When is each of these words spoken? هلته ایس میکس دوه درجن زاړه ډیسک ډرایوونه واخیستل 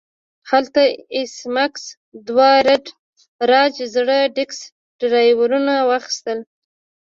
هلته 0.49 0.81
ایس 1.15 1.35
میکس 1.55 1.83
دوه 2.27 2.49
درجن 3.39 3.87
زاړه 3.93 4.19
ډیسک 4.35 4.59
ډرایوونه 4.99 5.75
واخیستل 5.89 6.39